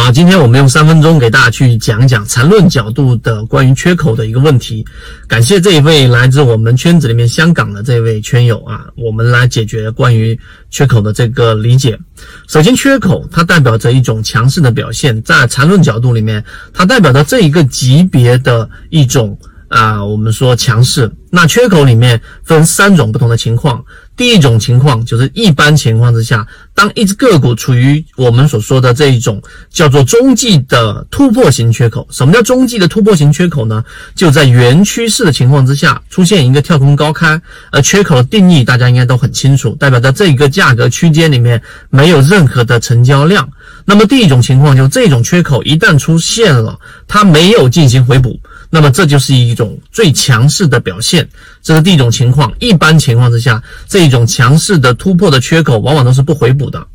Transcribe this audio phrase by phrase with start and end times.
[0.00, 4.86] 好，今天我们用三分钟给大家去讲一讲缠论角度的关于缺口的一个问题。
[5.26, 10.38] 感谢这一位来自我们圈子里面香港的这位圈友啊，我们来解决关于
[10.70, 11.98] 缺口的这个理解。
[12.46, 19.36] 首先，缺口它代表着一种强势的表现，在缠论角度里面，它代表着这一个级别的一种。
[19.68, 23.84] 啊，我们说强势，那缺口里面分三种不同的情况。
[24.16, 26.44] 第一种情况就是一般情况之下，
[26.74, 29.40] 当一只个股处于我们所说的这一种
[29.70, 32.08] 叫做中继的突破型缺口。
[32.10, 33.84] 什么叫中继的突破型缺口呢？
[34.16, 37.40] 就在原趋势的情况之下出现一个跳空高开，
[37.70, 43.48] 而缺口的定义大家应该都很清楚，代表在这一个价格区间里面没有任何的成交量。
[43.84, 46.76] 那么第一种情况就是这种缺口一旦出现了，
[47.06, 48.40] 它没有进行回补。
[48.70, 51.28] 那么这就是一种最强势的表现，
[51.62, 52.52] 这是第一种情况。
[52.58, 56.86] 一般情况之下，这一种强势的突破的缺口往往都是不回补的。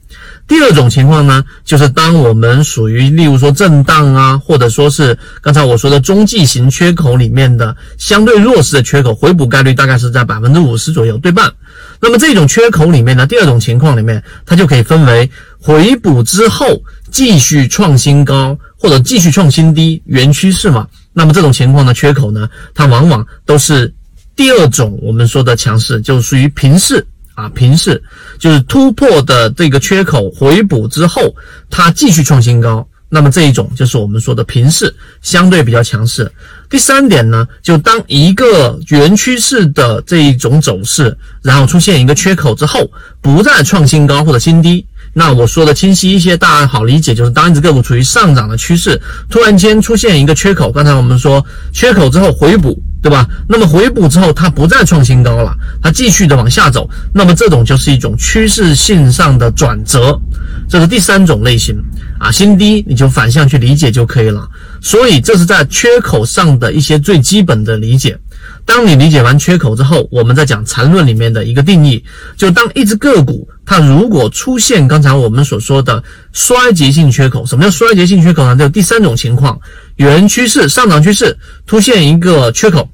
[0.47, 11.51] 第二种情况呢，就是当我们属于例如说震荡啊，或者说是刚才我说的中继型缺口里面的相对弱势的缺口，回补概率大概是在百分之五十左右，对半。
[11.99, 20.85] 那么这种缺口里面呢，第二种情况里面，它就可以分为回补之后继续创新高，或者继续创新低，原趋势嘛。
[21.13, 23.93] 那么这种情况的缺口呢，它往往都是
[24.35, 28.01] 第二种我们说的强势，就属于平势啊，平势
[28.39, 31.35] 就是突破的这个缺口回补之后，
[31.69, 32.87] 它继续创新高。
[33.09, 34.91] 那么这一种就是我们说的平势，
[35.21, 36.31] 相对比较强势。
[36.67, 42.89] 第三点呢，就当一个原趋势的这一种走势，然后出现一个缺口之后，
[43.21, 44.83] 不再创新高或者新低。
[45.15, 53.27] 那我说的清晰一些，大家好理解，就是当一只个股处于上涨的趋势，突然间出现一个缺口，刚才我们说缺口之后回补，对吧？
[53.47, 60.19] 那么回补之后它不再创新高了，它继续的往下走，那么这种就是一种趋势性上的转折，
[60.67, 61.79] 这是第三种类型
[62.19, 64.49] 啊，新低你就反向去理解就可以了。
[64.81, 68.17] 所以这是在缺口上的一些最基本的理解。
[68.65, 72.03] 当你理解完缺口之后，我们再讲缠论里面的一个定义，
[72.37, 76.01] 就当一只个股它如果出现刚才我们所说的
[76.31, 78.55] 衰竭性缺口，什么叫衰竭性缺口呢？
[78.55, 79.59] 就第三种情况，
[79.97, 81.37] 原趋势上涨趋势
[81.67, 82.89] 出现一个缺口，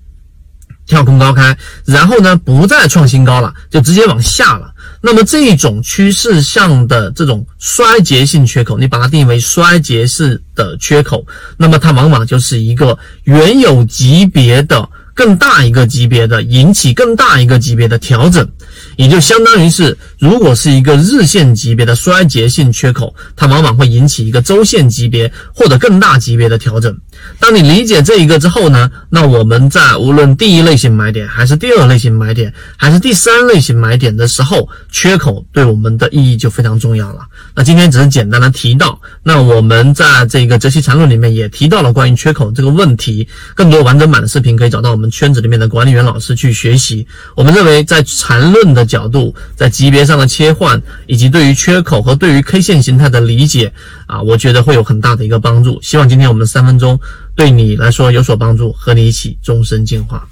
[0.88, 1.56] 跳空高开，
[1.86, 4.74] 然后呢不再创新高了，就直接往下了。
[5.02, 11.26] 那么这种趋势向的这种衰竭性缺口，你把它定义为衰竭式的缺口，
[11.58, 14.90] 那么它往往就是一个原有级别的。
[15.20, 18.50] 更大一个级别的引起更大一个级别的调整，
[18.96, 26.96] 也就相当于是，如果是一个日线级别的衰竭性缺口，它往往会引起一个周线级别或者更大级别的调整。
[27.40, 37.20] 当你理解这一个之后呢，那我们在无论第一类型买点，还是第二类型买点，还是第三类型买点的时候，缺口对我们的意义就非常重要了。
[37.56, 43.28] 那今天只是简单的提到，那我们在这个哲学缠论里面也提到了关于缺口这个问题。
[43.54, 47.06] 更多完整版的视频可以找到我们圈子里面的管理员老师去学习。
[47.36, 53.74] 我们认为在缠论的角度，在级别上的切换，以及对于缺口和对于 K 线形态的理解
[54.08, 55.82] 啊，我觉得会有很大的一个帮助。
[55.82, 57.00] 希望今天我们三分钟。
[57.36, 60.28] 对你来说有所帮助，和你一起终身进化。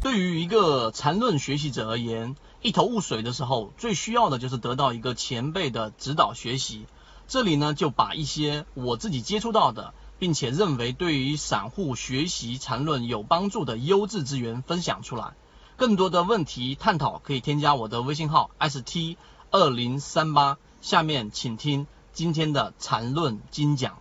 [0.00, 6.86] 对于一个缠论学习者而言，一头雾水的时候，最需要的就是得到一个前辈的指导学习。
[7.28, 15.32] 这里呢，就把一些我自己接触到的，并且认为对于散户学习缠论有帮助的优质资源分享出来。
[15.76, 19.16] 更多的问题探讨，可以添加我的微信号 st
[19.50, 20.56] 二零三八。
[20.80, 23.98] 下面请听今天的缠论精讲。